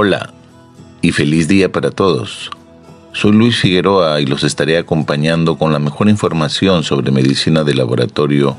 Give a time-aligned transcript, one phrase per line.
[0.00, 0.32] Hola
[1.02, 2.52] y feliz día para todos.
[3.12, 8.56] Soy Luis Figueroa y los estaré acompañando con la mejor información sobre medicina de laboratorio.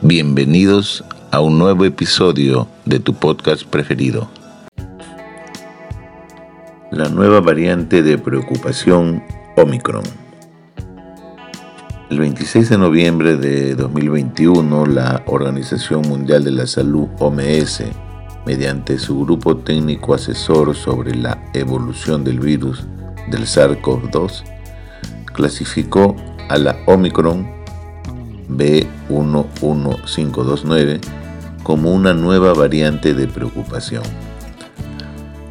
[0.00, 4.30] Bienvenidos a un nuevo episodio de tu podcast preferido.
[6.90, 9.22] La nueva variante de preocupación
[9.54, 10.04] Omicron.
[12.08, 17.82] El 26 de noviembre de 2021, la Organización Mundial de la Salud, OMS,
[18.46, 22.84] mediante su grupo técnico asesor sobre la evolución del virus
[23.30, 24.42] del SARS-CoV-2,
[25.26, 26.16] clasificó
[26.48, 27.46] a la Omicron
[28.48, 31.00] B11529
[31.62, 34.02] como una nueva variante de preocupación.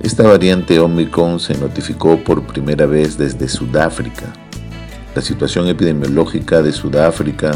[0.02, 4.26] Esta variante Omicron se notificó por primera vez desde Sudáfrica.
[5.16, 7.52] La situación epidemiológica de Sudáfrica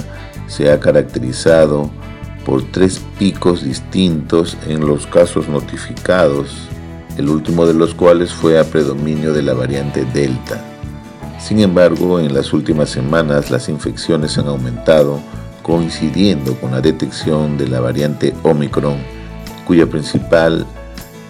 [0.47, 1.89] se ha caracterizado
[2.45, 6.67] por tres picos distintos en los casos notificados,
[7.17, 10.63] el último de los cuales fue a predominio de la variante Delta.
[11.39, 15.19] Sin embargo, en las últimas semanas las infecciones han aumentado
[15.61, 18.97] coincidiendo con la detección de la variante Omicron,
[19.65, 20.65] cuya principal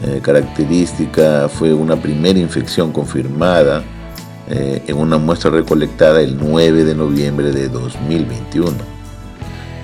[0.04, 3.84] eh, característica fue una primera infección confirmada
[4.50, 9.01] eh, en una muestra recolectada el 9 de noviembre de 2021.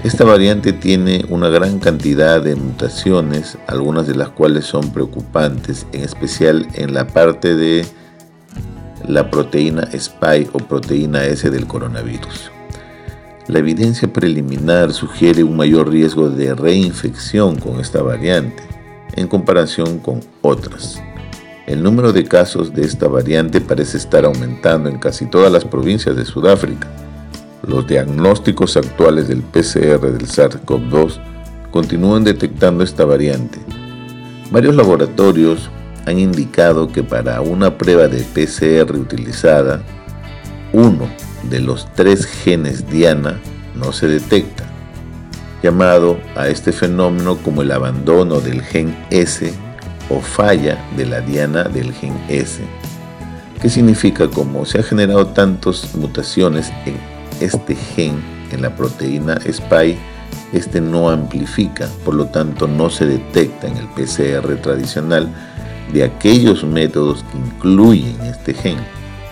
[0.07, 6.01] Esta variante tiene una gran cantidad de mutaciones, algunas de las cuales son preocupantes, en
[6.01, 7.85] especial en la parte de
[9.05, 12.51] la proteína Spike o proteína S del coronavirus.
[13.47, 18.63] La evidencia preliminar sugiere un mayor riesgo de reinfección con esta variante
[19.17, 21.01] en comparación con otras.
[21.65, 26.15] El número de casos de esta variante parece estar aumentando en casi todas las provincias
[26.15, 26.87] de Sudáfrica
[27.67, 31.19] los diagnósticos actuales del PCR del SARS-CoV-2
[31.71, 33.59] continúan detectando esta variante.
[34.51, 35.69] Varios laboratorios
[36.05, 39.83] han indicado que para una prueba de PCR utilizada,
[40.71, 41.07] uno
[41.49, 43.39] de los tres genes Diana
[43.75, 44.63] no se detecta,
[45.61, 49.53] llamado a este fenómeno como el abandono del gen S
[50.09, 52.61] o falla de la diana del gen S,
[53.61, 56.95] que significa como se han generado tantas mutaciones en
[57.39, 58.21] este gen
[58.51, 59.97] en la proteína SPY,
[60.53, 65.29] este no amplifica, por lo tanto no se detecta en el PCR tradicional
[65.93, 68.77] de aquellos métodos que incluyen este gen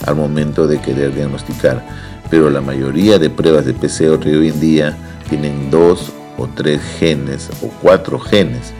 [0.05, 1.85] al momento de querer diagnosticar.
[2.29, 4.97] Pero la mayoría de pruebas de PCR hoy en día
[5.29, 8.73] tienen dos o tres genes o cuatro genes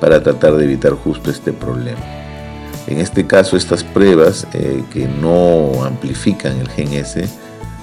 [0.00, 2.00] para tratar de evitar justo este problema.
[2.86, 7.28] En este caso, estas pruebas eh, que no amplifican el gen S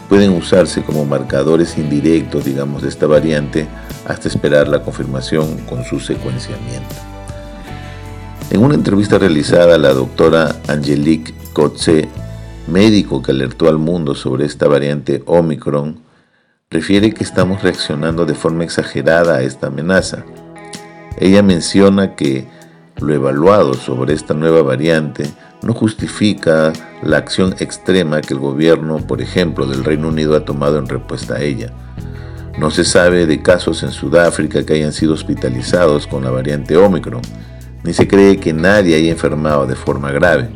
[0.09, 3.67] pueden usarse como marcadores indirectos, digamos, de esta variante
[4.07, 6.95] hasta esperar la confirmación con su secuenciamiento.
[8.51, 12.07] En una entrevista realizada, la doctora Angelique Kotze,
[12.67, 15.99] médico que alertó al mundo sobre esta variante Omicron,
[16.69, 20.25] refiere que estamos reaccionando de forma exagerada a esta amenaza.
[21.17, 22.47] Ella menciona que
[22.97, 25.25] lo evaluado sobre esta nueva variante
[25.65, 26.71] no justifica
[27.01, 31.35] la acción extrema que el gobierno, por ejemplo, del Reino Unido ha tomado en respuesta
[31.35, 31.73] a ella.
[32.59, 37.23] No se sabe de casos en Sudáfrica que hayan sido hospitalizados con la variante Omicron,
[37.83, 40.49] ni se cree que nadie haya enfermado de forma grave.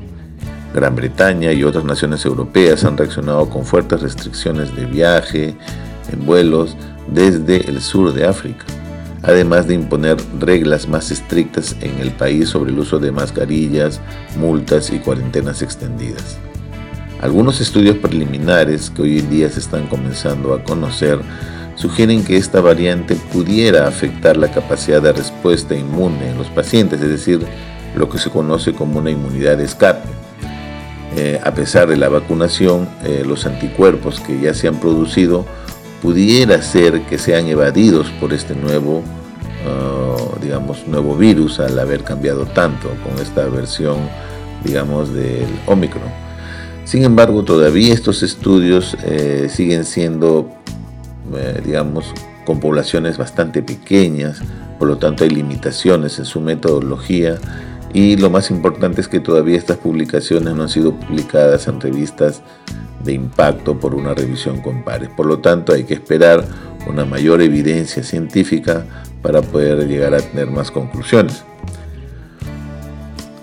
[0.76, 5.56] Gran Bretaña y otras naciones europeas han reaccionado con fuertes restricciones de viaje
[6.14, 6.78] en vuelos
[7.12, 8.66] desde el sur de África
[9.24, 14.00] además de imponer reglas más estrictas en el país sobre el uso de mascarillas,
[14.38, 16.38] multas y cuarentenas extendidas.
[17.22, 21.20] Algunos estudios preliminares que hoy en día se están comenzando a conocer
[21.76, 27.10] sugieren que esta variante pudiera afectar la capacidad de respuesta inmune en los pacientes, es
[27.10, 27.40] decir,
[27.96, 30.08] lo que se conoce como una inmunidad de escape.
[31.16, 35.46] Eh, a pesar de la vacunación, eh, los anticuerpos que ya se han producido
[36.02, 42.46] pudiera ser que sean evadidos por este nuevo, uh, digamos, nuevo virus al haber cambiado
[42.46, 43.98] tanto con esta versión,
[44.64, 46.30] digamos, del Omicron.
[46.86, 50.50] Sin embargo, todavía estos estudios eh, siguen siendo,
[51.36, 52.14] eh, digamos,
[52.46, 54.42] con poblaciones bastante pequeñas,
[54.80, 57.38] por lo tanto hay limitaciones en su metodología
[57.94, 62.42] Y lo más importante es que todavía estas publicaciones no han sido publicadas en revistas
[63.04, 65.10] de impacto por una revisión con pares.
[65.10, 66.44] Por lo tanto, hay que esperar
[66.88, 68.86] una mayor evidencia científica
[69.22, 71.44] para poder llegar a tener más conclusiones.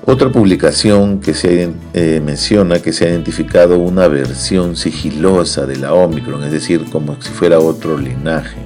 [0.08, 5.94] Otra publicación que se eh, menciona que se ha identificado una versión sigilosa de la
[5.94, 8.56] Omicron, es decir, como si fuera otro linaje,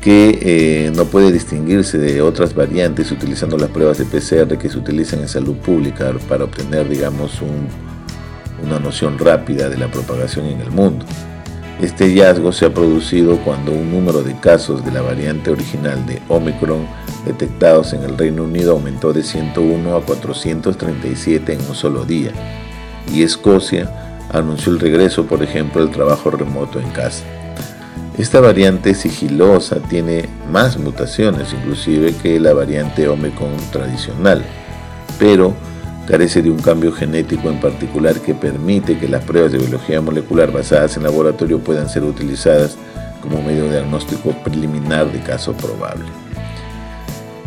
[0.00, 4.78] que eh, no puede distinguirse de otras variantes utilizando las pruebas de PCR que se
[4.78, 7.42] utilizan en salud pública para obtener, digamos,
[8.62, 11.06] una noción rápida de la propagación en el mundo.
[11.80, 16.20] Este hallazgo se ha producido cuando un número de casos de la variante original de
[16.28, 16.86] Omicron
[17.24, 22.32] detectados en el Reino Unido aumentó de 101 a 437 en un solo día,
[23.12, 23.90] y Escocia
[24.30, 27.24] anunció el regreso, por ejemplo, del trabajo remoto en casa.
[28.18, 34.44] Esta variante sigilosa tiene más mutaciones inclusive que la variante Omicron tradicional,
[35.18, 35.54] pero
[36.10, 40.50] carece de un cambio genético en particular que permite que las pruebas de biología molecular
[40.50, 42.76] basadas en laboratorio puedan ser utilizadas
[43.22, 46.06] como medio de diagnóstico preliminar de caso probable.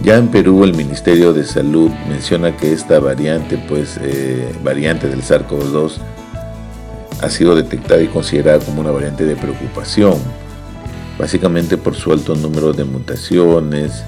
[0.01, 5.21] Ya en Perú el Ministerio de Salud menciona que esta variante, pues, eh, variante del
[5.21, 5.98] SARS-CoV-2
[7.21, 10.16] ha sido detectada y considerada como una variante de preocupación,
[11.18, 14.04] básicamente por su alto número de mutaciones,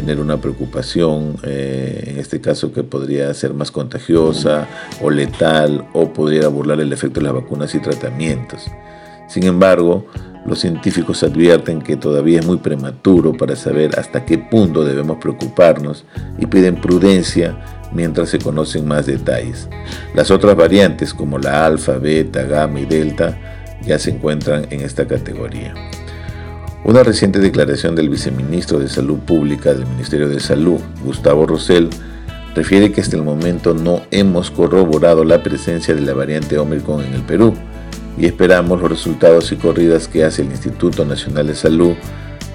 [0.00, 4.66] genera una preocupación, eh, en este caso que podría ser más contagiosa
[5.02, 8.66] o letal o podría burlar el efecto de las vacunas y tratamientos.
[9.28, 10.06] Sin embargo,
[10.46, 16.06] los científicos advierten que todavía es muy prematuro para saber hasta qué punto debemos preocuparnos
[16.38, 17.58] y piden prudencia
[17.92, 19.68] mientras se conocen más detalles.
[20.14, 23.38] Las otras variantes como la alfa, beta, gamma y delta
[23.82, 25.74] ya se encuentran en esta categoría.
[26.82, 31.90] Una reciente declaración del viceministro de Salud Pública del Ministerio de Salud, Gustavo Rosell,
[32.54, 37.12] refiere que hasta el momento no hemos corroborado la presencia de la variante Omicron en
[37.14, 37.54] el Perú
[38.18, 41.92] y esperamos los resultados y corridas que hace el Instituto Nacional de Salud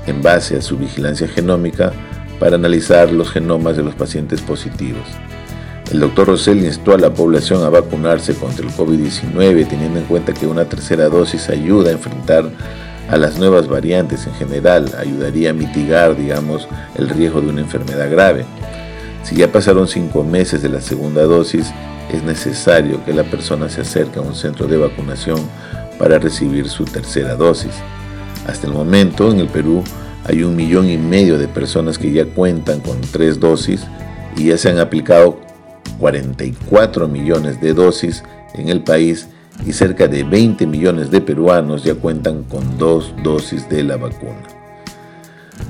[0.08, 1.94] en base a su vigilancia genómica
[2.40, 5.06] para analizar los genomas de los pacientes positivos.
[5.92, 10.34] El doctor Rosell instó a la población a vacunarse contra el COVID-19 teniendo en cuenta
[10.34, 12.50] que una tercera dosis ayuda a enfrentar
[13.10, 18.10] a las nuevas variantes en general, ayudaría a mitigar, digamos, el riesgo de una enfermedad
[18.10, 18.46] grave.
[19.24, 21.72] Si ya pasaron cinco meses de la segunda dosis,
[22.12, 25.40] es necesario que la persona se acerque a un centro de vacunación
[25.98, 27.72] para recibir su tercera dosis.
[28.48, 29.84] Hasta el momento, en el Perú,
[30.26, 33.82] hay un millón y medio de personas que ya cuentan con tres dosis
[34.36, 35.40] y ya se han aplicado
[36.00, 38.24] 44 millones de dosis
[38.54, 39.28] en el país
[39.66, 44.44] y cerca de 20 millones de peruanos ya cuentan con dos dosis de la vacuna.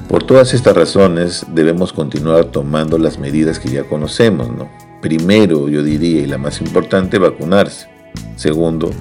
[0.08, 4.70] Por todas estas razones debemos continuar tomando las medidas que ya conocemos, ¿no?
[5.02, 7.88] Primero, yo diría, y la más importante, vacunarse.
[8.36, 8.92] Segundo,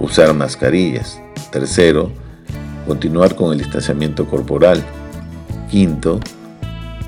[0.00, 1.20] usar mascarillas.
[1.50, 2.10] Tercero,
[2.86, 4.82] continuar con el distanciamiento corporal.
[5.70, 6.20] Quinto,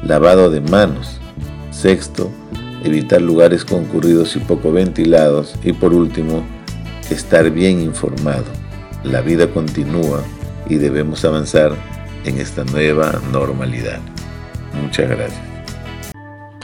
[0.05, 1.19] lavado de manos.
[1.71, 2.31] Sexto,
[2.85, 5.55] evitar lugares concurridos y poco ventilados.
[5.63, 6.43] Y por último,
[7.11, 8.45] estar bien informado.
[9.05, 10.23] La vida continúa
[10.69, 11.73] y debemos avanzar
[12.25, 14.01] en esta nueva normalidad.
[14.83, 15.41] Muchas gracias.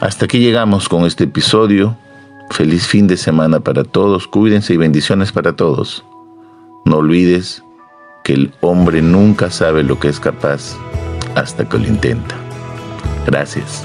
[0.00, 1.96] Hasta aquí llegamos con este episodio.
[2.50, 4.26] Feliz fin de semana para todos.
[4.26, 6.04] Cuídense y bendiciones para todos.
[6.84, 7.62] No olvides
[8.24, 10.76] que el hombre nunca sabe lo que es capaz
[11.34, 12.34] hasta que lo intenta.
[13.26, 13.84] Gracias.